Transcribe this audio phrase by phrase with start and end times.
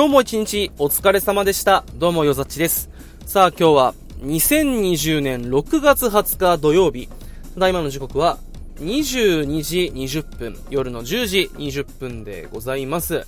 [0.00, 1.84] 今日も一日お疲れ様でした。
[1.96, 2.88] どうもよざっちです。
[3.26, 7.06] さあ今日は2020年6月20日土曜日。
[7.52, 8.38] ただいまの時刻は
[8.76, 13.26] 22時20分、夜の10時20分でございます。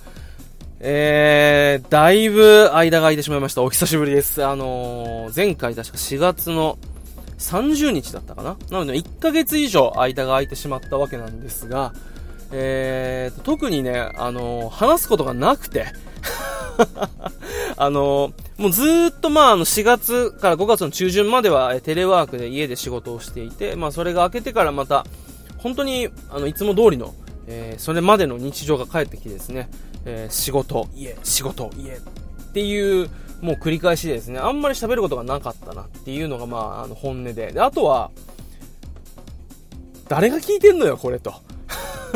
[0.79, 3.61] えー、だいぶ間が空いてしまいました。
[3.61, 4.43] お久しぶりです。
[4.43, 6.79] あのー、前回確か4月の
[7.37, 11.93] 30日だったかななので1ヶ月以上間が空いてしまったわけなんですが、
[12.51, 15.85] えー、特にね、あのー、話すことがなくて、
[17.77, 18.83] あの、もうず
[19.15, 25.05] っとまあ、あの、4月から5月の中旬までは、テレワークで家で仕事をしていて、まあ、それが明けてからまた、
[25.57, 27.13] 本当に、あの、いつも通りの、
[27.47, 29.69] えー、それまでの日常が帰ってきてですね、
[30.05, 31.99] えー、仕事、家、仕事、家っ
[32.53, 33.09] ていう、
[33.41, 37.33] もう繰り返しですね、あんまり喋ることがなかったなっていうのが、まあ、あの、本音で。
[37.33, 38.11] で、あとは、
[40.07, 41.33] 誰が聞いてんのよ、これと。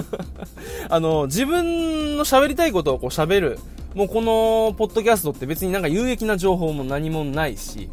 [0.89, 3.59] あの、自分の喋りたいことをこう喋る
[3.97, 7.89] もうこのポッドキャストって別になんか有益な情報も何もないし、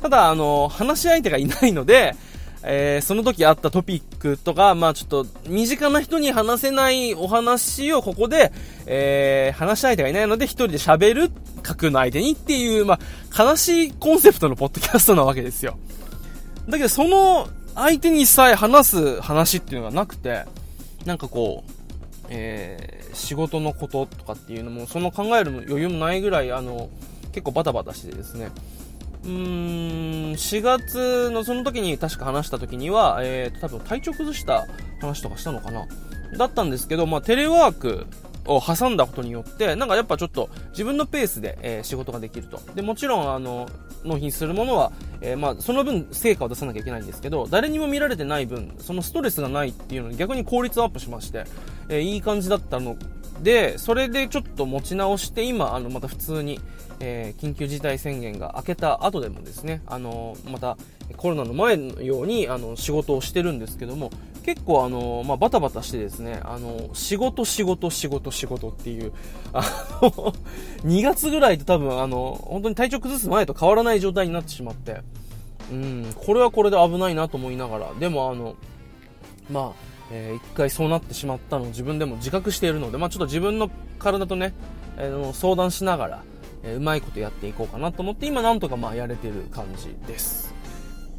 [0.00, 2.14] ただあの、話し相手がいないので、
[2.62, 8.52] えー、その時あったトピックとか、まあちょっと身近な人に話せないお話をここで、
[8.86, 11.32] えー、話し相手がいないので一人で喋る、
[11.66, 13.00] 書くの相手にっていう、ま
[13.34, 15.76] あ悲しいコンセプトのポッドキャストなわけですよ。
[16.68, 20.44] だけどその相手にさえ話す話っていうのがなくて、
[21.04, 21.72] なんかこう、
[22.28, 26.88] え、仕事のこととかっていうのも、その考える余裕もないぐらい、あの、
[27.32, 28.50] 結構バタバタしてですね、
[29.24, 34.66] うーん、4月のその時に確か話した時には、えー、多分体調崩した
[35.00, 35.86] 話とかしたのかな
[36.36, 38.06] だったんですけど、まあ、テレワーク
[38.46, 42.60] を挟んだことによって、なんかやっぱちょっと自分のペースで、えー、仕事ができると。
[42.74, 43.68] で、もちろん、あの、
[44.04, 51.44] 納品するものは、えー、まあ、その分成果を出さなきゃいけないんですけど、誰にも見られてない分、そのストレスがないっていうのに逆に効率アップしまして、
[51.88, 52.96] えー、いい感じだったの
[53.42, 56.60] で、それでちょっと持ち直して、今、あの、また普通に、
[57.00, 60.76] えー、緊急事態宣言が明けた後でもですね、あのまた
[61.16, 64.10] コロナの前のように、あの、仕事をしてるんですけども、
[64.42, 69.12] 結構あの、まあ、バタバタしてですね、あの、仕事仕事仕事仕事っていう、
[69.52, 69.62] あ
[70.02, 70.10] の、
[70.84, 75.00] 2月ぐらいと多分あの、本当に体調崩す前と変わらない状態になってしまって、
[75.70, 78.56] うん、これはこれで危ないなと思いながら、でもあの、
[79.50, 84.52] まあ、えー、一回そうなってしまったのを自分でも自覚しているので、まあ、ちょっと自分の体とね、
[84.98, 86.22] えー、相談しながら、
[86.64, 90.52] えー、うまいことやっていこうかなと思って、今なんとかまあやれてる感じです。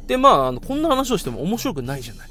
[0.06, 2.28] で、まあ、あの、こんな話をしても面白くないじゃない。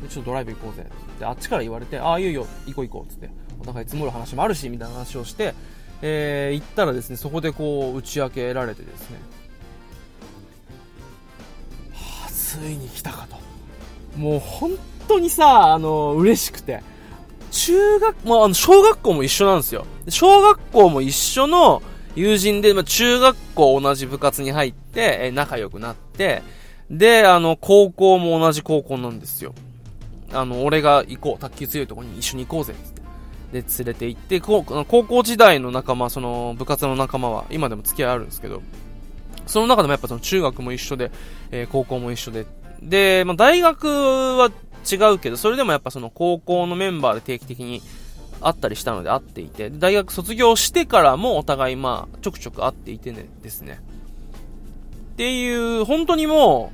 [0.09, 0.87] ちょっとドライブ行こうぜ。
[1.19, 3.31] で、あっちから言われて、ああ、いよいよ、行こう行こうっ、つって。
[3.61, 5.55] お互い積もる話もあるし、みたいな話をして、
[6.03, 9.19] えー、行ったらですね、そこでこう、打ち明けられてですね、
[11.93, 13.37] はあ、ついに来たかと。
[14.19, 14.73] もう本
[15.07, 16.83] 当にさ、あの、嬉しくて。
[17.51, 19.85] 中学、まあ、あの、小学校も一緒なんですよ。
[20.09, 21.83] 小学校も一緒の
[22.15, 26.43] 友人で、まあ、中学校同じ部活に入って、え仲良くなって、
[26.91, 29.55] で、あの、高校も同じ高校なんですよ。
[30.33, 32.75] あの、俺が行こう、卓球強いとこに一緒に行こうぜ、
[33.53, 38.63] で、連れて行って、高校時代の仲間、その、部活の仲間は、今でも付き合いあるんですけど、
[39.47, 41.11] その中でもやっぱその中学も一緒で、
[41.51, 42.47] えー、高校も一緒で、
[42.83, 44.51] で、まあ、大学は
[44.91, 47.83] 違うけど、それでもやっぱその高校のメンバーで定期的に
[48.41, 53.81] 会ったりしたので会っていて、大学卒業してからもお互いまあ、ちょくちょく会っていてね、ですね。
[53.83, 56.73] っっていう、本当にも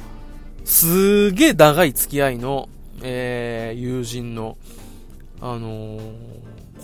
[0.64, 2.69] う、すげえ長い付き合いの、
[3.02, 4.56] えー、友人の、
[5.40, 6.02] あのー、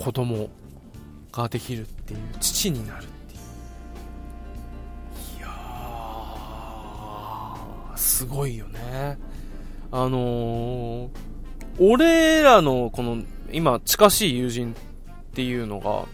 [0.02, 0.50] 子供
[1.32, 3.40] ができるっていう、父になるっていう。
[5.38, 9.18] いやー、すごいよね。
[9.90, 11.10] あのー、
[11.78, 13.22] 俺らのこの、
[13.52, 16.06] 今近しい友人っていうのが、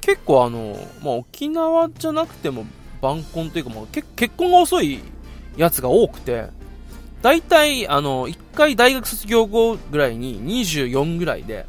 [0.00, 2.64] 結構あの、まあ、沖縄じゃなくても
[3.00, 5.00] 晩婚というか、まあ、結婚が遅い
[5.56, 6.48] やつが多くて、
[7.22, 11.66] 大体、あの、一回大学卒業後ぐらいに24ぐらいで、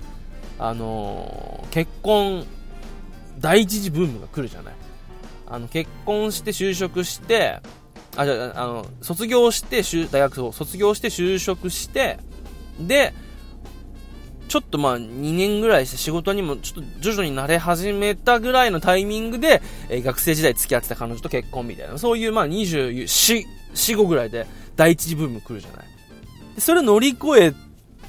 [0.59, 2.45] あの結婚、
[3.39, 4.73] 第一次ブームが来るじゃない。
[5.47, 7.59] あの、結婚して就職して、
[8.15, 12.19] あ、じゃあ、あの、卒業して、大学を卒業して就職して、
[12.79, 13.13] で、
[14.51, 24.45] ちょっとまあ2年ぐらいして仕事にもちょっと徐々に慣れ始めたぐらいのタイミングで、えー、学生時代付き合ってた彼女と結婚みたいな、そういうまあ24、4、5ぐらいで
[24.75, 25.85] 第一次ブーム来るじゃない。
[26.55, 27.53] でそれ乗り越え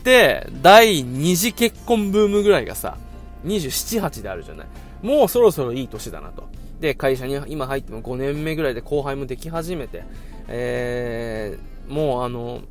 [0.02, 2.98] て、第二次結婚ブームぐらいがさ、
[3.44, 4.66] 27、8であるじゃない。
[5.00, 6.48] もうそろそろいい年だなと。
[6.80, 10.02] で、会社に今入っても5年目ぐらいで後輩もでき始めて、
[10.48, 12.62] えー、もうあの、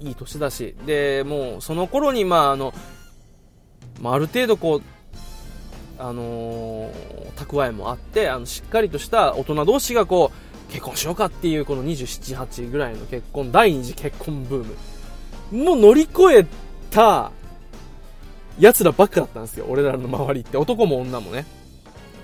[0.00, 2.72] いい年だし、で、もうその頃に、まあ、あの、
[4.00, 4.82] まあ、ある程度こう、
[5.98, 6.92] あのー、
[7.36, 14.64] 蓄えもあって、あの、しっかりとした大人同士がこう、結婚しようかっていう、この27、8ぐらいの結婚、第二次結婚ブー
[15.52, 15.64] ム。
[15.64, 16.46] もう乗り越え
[16.90, 17.30] た、
[18.58, 19.66] 奴らばっかだったんですよ。
[19.68, 20.56] 俺らの周りって。
[20.56, 21.44] 男も女もね。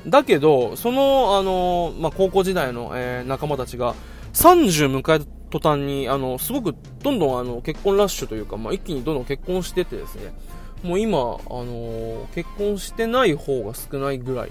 [0.06, 3.94] だけど、その、あのー、まあ、高校時代の、えー、仲間たちが、
[4.32, 5.24] 30迎えた
[5.58, 10.34] 途端に、あの、すごくどんどんあの結婚ラッシュというか、まあ、一気にどんどん結婚しててですね、
[10.82, 14.50] もう今、あの、結婚してない方が少ないぐらい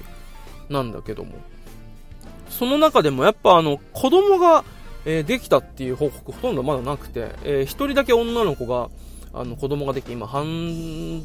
[0.69, 1.33] なんだけども、
[2.49, 4.63] その中でもやっぱあの、子供が、
[5.05, 8.89] えー、できたっていう報告ほとんどまだなくて、えー、一人だけ女の子が、
[9.33, 11.23] あの、子供ができ、今半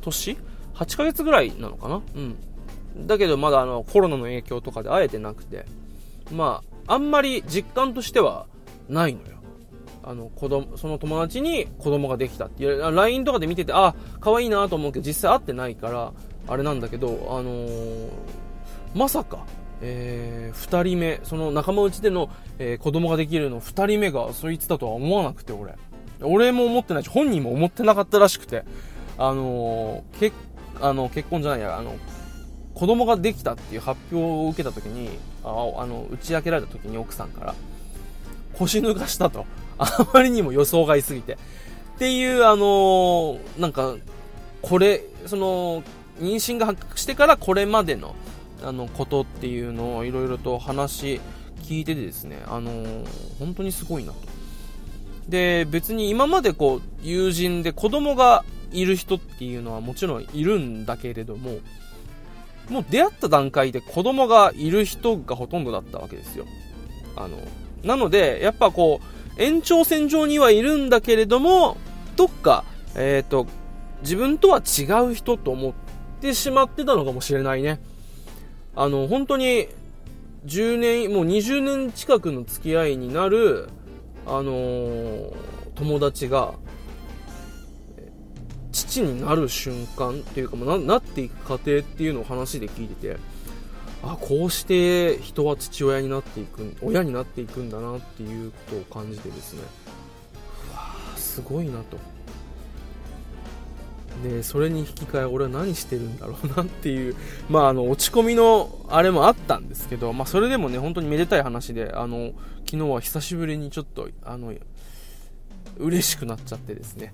[0.00, 0.38] 年
[0.74, 2.02] ?8 ヶ月ぐらいなのかな？
[2.14, 2.36] うん。
[3.06, 5.64] だけどまだあの、コロナの影響とかで会えてなくて、
[6.32, 8.46] まあ、あんまり実感としては、
[8.88, 9.36] ないのよ。
[10.02, 16.12] あの、子供、その友達に子供ができたっていう、LINE とかで見てて、あ、可愛いなと思うけど、実際会ってないから、
[16.48, 18.10] あれなんだけど、あのー、
[18.94, 19.44] まさか、
[19.82, 25.74] えー、二人目、その仲間内での、えー、子供ができるの二人目がそいつだとは思わなくて、俺。
[26.22, 28.64] 俺も思ってないし、本人も思ってなかったらしくて、
[29.18, 30.32] あのー、け、
[30.80, 31.96] あの、結婚じゃないや、あの、
[32.74, 35.08] 子供ができたっていう発表を受けた時に、
[35.42, 35.48] あ
[35.78, 37.54] あの、打ち明けられた時に奥さんから、
[38.58, 39.44] 腰抜かしたと。
[39.78, 41.34] あまりにも予想外すぎて。
[41.34, 41.36] っ
[41.98, 43.94] ていう、あのー、なんか、
[44.62, 45.82] これ、その、
[46.20, 48.14] 妊娠が発覚してからこれまでの、
[48.62, 51.20] あの、ことっていうのをいろいろと話
[51.62, 53.06] 聞いててですね、あのー、
[53.38, 54.18] 本当にすごいなと。
[55.28, 61.58] で、別に今までこう、友人で子供がいる人っていうのはもちろんいるんだけれども、
[62.68, 66.46] もう出会った段階で子供がいる人がほとんどだったわけですよ。
[67.16, 67.38] あの、
[67.82, 71.76] なので、やっぱこう、延長線上にはいるんだけれども、
[72.16, 73.46] どっか、えっ、ー、と、
[74.02, 75.72] 自分とは違う人と思っ
[76.20, 77.80] てしまってたのかもしれないね。
[78.74, 79.68] あの、本当に、
[80.46, 83.68] 10年、もう20年近くの付き合いになる、
[84.26, 85.32] あのー、
[85.74, 86.54] 友達が、
[88.72, 93.16] 父になる瞬間っていうか、ななっていく過程っていうのを話で聞いてて、
[94.12, 99.62] あこうして人は父親になっていく親になっていくんだなっていうことを感じてですね。
[100.70, 101.96] うわすごいなと。
[104.22, 107.16] でそれに引き換え俺は何してるんだろうなっていう
[107.50, 112.32] まああの落ち込みのあれもあったんですけどまあそれでもね本当にめでたい話であの
[112.64, 114.54] 昨日は久しぶりにちょっとあの
[115.78, 117.12] 嬉しくなっちゃってですね。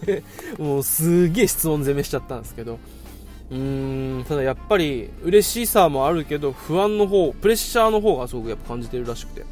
[0.58, 2.78] もうすげえ質問攻めしちゃったんですけど
[3.50, 9.44] うーん、ただやっぱり嬉しさもあるけど不安の方、プレッシャーの方がすごくやっぱ感じてるらしくて、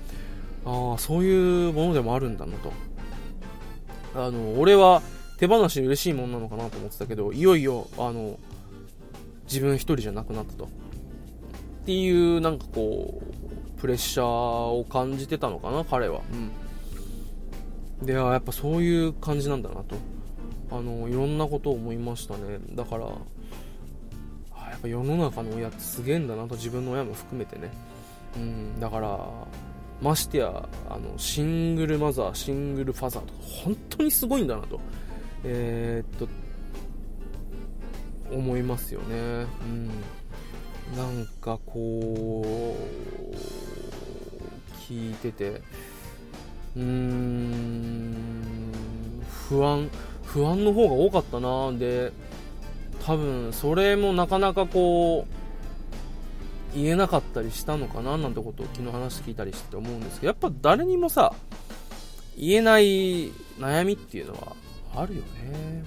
[0.64, 2.72] ああ、そういうものでもあるんだなと。
[4.14, 5.02] あの、俺は
[5.38, 8.38] 手放しで嬉しいもんなのかなと思ってたけど、いよいよ、あの、
[9.44, 10.64] 自分一人じゃなくなったと。
[10.64, 10.68] っ
[11.86, 16.20] ていう、なんかこう、プレッシャーを感じてたのかな、彼は。
[18.00, 18.06] うん。
[18.06, 19.96] で、やっぱそういう感じなんだなと。
[20.70, 22.58] あの、いろんなことを思いましたね。
[22.74, 23.06] だから、
[24.78, 27.70] っぱ世の中の親ってすげえんだなと自分の親も含めてね、
[28.36, 29.18] うん、だから
[30.00, 34.80] ましてやあのシングルマザーシングルファザーとか本当にすごいんだなと
[35.44, 36.28] えー、っと
[38.30, 39.46] 思いますよね。
[39.62, 39.88] うん。
[40.96, 43.36] なんかこう
[44.90, 45.62] 聞いてて
[46.76, 48.14] うーん
[49.48, 49.90] 不安
[50.24, 51.72] 不安の方が多かったな。
[51.72, 52.12] で
[53.08, 55.26] 多分それもなかなかこ
[56.74, 61.32] う言えなかったりしたのかななんてことを昨日話聞いたりして思うんですけどやっぱ誰にもさ
[62.36, 64.52] 言えない悩みっていうのは
[64.94, 65.84] あるよね、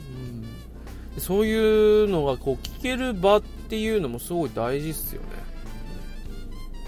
[1.16, 5.28] うん、そういうのがこう聞ける場っていうのもすごい大事っすよね。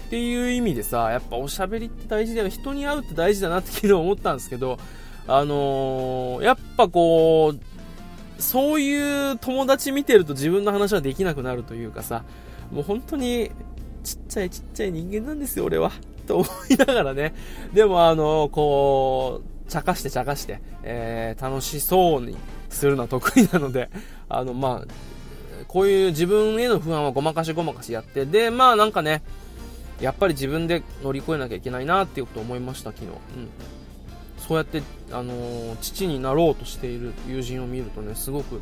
[0.06, 2.48] っていう意味でさやっぱおしゃべりって大事だよ。
[2.48, 4.78] 人に会うって大事だなって昨日思ったんですけど
[5.28, 7.73] あのー、やっぱこう
[8.38, 12.24] そういう友達見てると自分の話はできなくなるというかさ
[12.72, 13.50] もう本当に
[14.02, 15.92] ちっちゃいちっちゃい人間なんですよ俺は
[16.26, 17.34] と思いながらね
[17.72, 22.36] でもあの、こう茶化して茶化して、えー、楽しそうに
[22.68, 23.90] するのは得意なので、
[24.28, 29.22] あの、まあ、こういう自分への不安はごまかしごまかしやって、で、まあなんかね、
[30.00, 33.06] やっぱり自分で乗り越えなきゃいけないなっていうこと思いました、昨日。
[33.06, 33.14] うん。
[34.46, 38.60] そうやって、あのー、父になろうとしている友人を見るとね、すごく、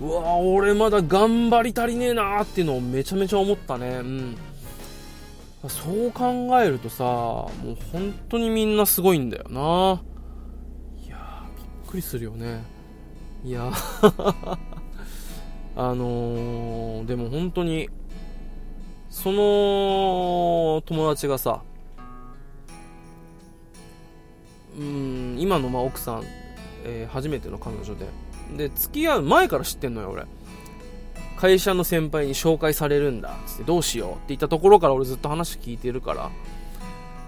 [0.00, 3.98] うわ俺まだ頑張り足りねえなーっていうのをめちゃめちゃ思ったね。
[3.98, 4.36] うん。
[5.68, 10.00] そう考えるとさ、もう本当にみんなすごいんだよな
[11.04, 11.66] いやびっ。
[11.90, 12.64] くりするよね
[13.44, 13.70] いや
[15.76, 17.88] あのー、でも本当に
[19.08, 21.62] その友達がさ
[24.78, 26.24] うん今のまあ奥さん、
[26.84, 28.06] えー、初めての彼女で。
[28.56, 30.24] で付き合う前から知ってんのよ俺。
[31.36, 36.30] 会社の先輩に紹介されるんだつってどうしようって言ったところから俺ずっと話聞いてるから。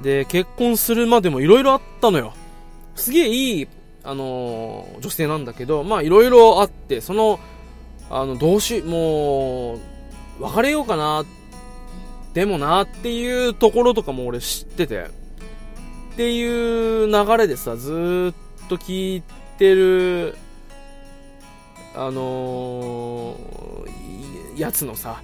[0.02, 2.32] で結婚するまでも色々あったのよ。
[2.94, 3.68] すげえいい
[4.04, 7.40] あの女性なんだけど、まあいろいろあって、その、
[8.10, 9.78] あの、どうし、もう、
[10.40, 11.24] 別れようかな、
[12.34, 15.06] でもなっていうところとかも俺知ってて、
[16.14, 18.32] っていう流れでさ、ず
[18.64, 19.22] っと聞い
[19.58, 20.36] てる、
[21.96, 25.20] あのー、やつのさ、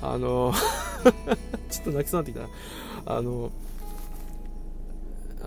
[0.00, 1.12] あのー
[1.68, 3.18] ちょっと泣きそうになってきたな。
[3.18, 3.50] あのー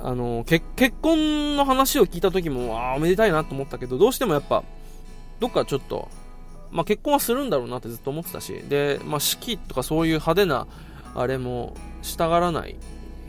[0.04, 0.64] あの、結
[1.02, 4.64] 婚の話を聞いた時も、ああ、おめでたいなと思ったけど、どうしてもやっぱ、
[5.40, 6.08] どっかちょっと、
[6.72, 10.68] まあ結婚はするんだろうなってずっと思ってたし、で、まあ式とかそういう派手な、
[11.16, 12.78] あれも、したがらない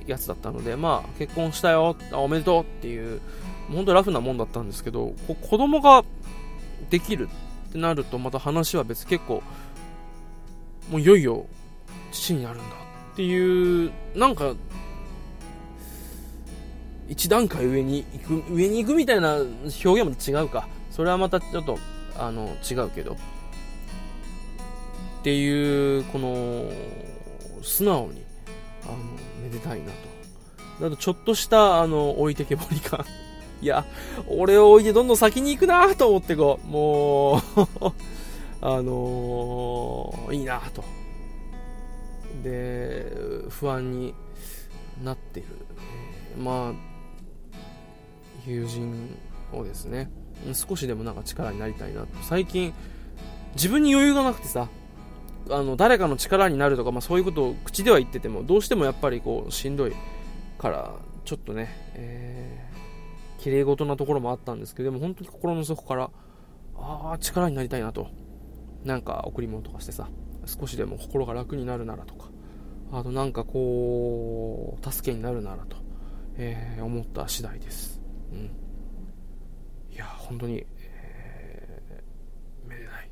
[0.07, 3.21] やつだったので、まあ結婚したよ、おめでとうっていう、
[3.73, 6.05] 本当ラフなもんだったんですけど、こ子供が
[6.91, 7.29] できる
[7.69, 9.43] ってなると、また話は別結構、
[10.91, 11.47] もういよいよ
[12.11, 12.65] 父になるんだ
[13.13, 14.55] っていう、なんか
[17.09, 20.67] 一段階上に行く、上に行くみたいな表現も違うか。
[20.91, 21.79] それはまたちょっと、
[22.19, 23.13] あの、違うけど。
[23.13, 23.17] っ
[25.23, 26.71] ていう、この、
[27.63, 28.23] 素直に、
[28.85, 28.97] あの、
[29.43, 29.87] めでたいな
[30.79, 30.87] と。
[30.87, 33.05] あと、ちょっとした、あの、置いてけぼり感。
[33.63, 33.85] いや、
[34.29, 37.41] 俺を置いてどんどん先に行くなと思ってこう、もう
[38.61, 40.83] あのー、いいなと。
[42.43, 43.13] で、
[43.51, 44.15] 不安に
[45.03, 45.47] なってる。
[46.37, 46.93] まあ、
[48.47, 49.17] 友人
[49.53, 50.11] をですね
[50.53, 52.73] 少しでもなんか力になりたいなと最近
[53.55, 54.69] 自分に余裕がなくてさ
[55.51, 59.93] あの誰かの力になるとか、まあ、そういうことを口では言っててもどうしてもやっぱりこうしんどい
[60.59, 60.95] から
[61.25, 66.11] ちょっとね、えー、綺麗事なところもあったんですけどでも本当に心の底から
[66.77, 68.09] ああ力になりたいなと。
[68.85, 70.09] なんか贈り物とかしてさ
[70.45, 72.29] 少しでも心が楽になるならとか
[72.93, 75.77] あとなんかこう助けになるならと、
[76.37, 78.03] えー、思った次第です。
[78.33, 78.51] うん、
[79.91, 83.11] いや本当に、えー、めでたい。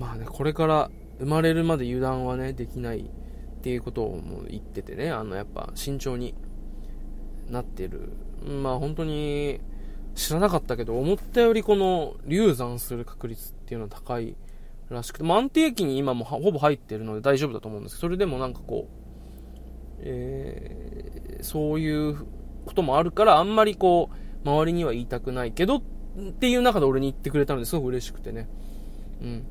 [0.00, 0.90] まあねこれから
[1.20, 3.04] 生まれるまで油断はねできないっ
[3.62, 6.34] ていうことをもう言っててねあのやっぱ慎重に
[7.48, 8.10] なってる
[8.44, 9.60] まあ本当に
[10.14, 14.34] 知らなかったけど思ったよりこの流産する確率っていうのは高い
[14.88, 19.00] らしくて、まあ、安定期に今もほぼ入ってるので大丈夫だと思うんですけどそれでもなんかこう
[20.02, 22.16] えー、そういう
[22.64, 25.82] こともあるから、あんまりこう、周りには言いたくないけど、っ
[26.38, 28.48] ていう中で俺に言ってくれたのですごく嬉しくてね。
[29.22, 29.46] うん。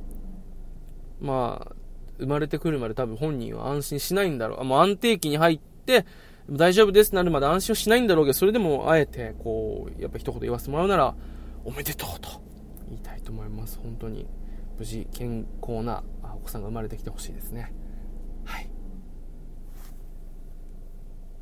[1.19, 1.75] まあ、
[2.19, 4.63] 生まれてくるまで多分本人は安心しないんだろう。
[4.63, 6.05] もう安定期に入って、
[6.49, 11.15] 大丈夫ですなるまで安心をしないんだろうけど、それでもあえて、こう、やっぱ一言言わせてもらうなら、
[11.63, 12.41] おめでとうと
[12.89, 13.79] 言いたいと思います。
[13.81, 14.27] 本当に。
[14.77, 17.73] 無事、健康なお子さんが生まれてきてほしいですね。